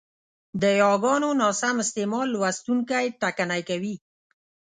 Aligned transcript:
د 0.61 0.63
یاګانو 0.81 1.29
ناسم 1.41 1.75
استعمال 1.83 2.27
لوستوونکی 2.31 3.05
ټکنی 3.21 3.61
کوي، 3.69 3.95